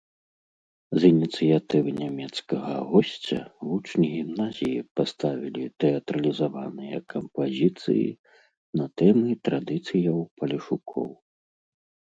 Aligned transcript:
З 1.01 1.09
ініцыятывы 1.13 1.89
нямецкага 2.03 2.73
госця 2.93 3.37
вучні 3.67 4.07
гімназіі 4.15 4.81
паставілі 5.01 5.63
тэатралізаваныя 5.85 6.97
кампазіцыі 7.17 8.05
на 8.83 8.93
тэмы 9.03 9.39
традыцыяў 9.47 10.17
палешукоў. 10.41 11.07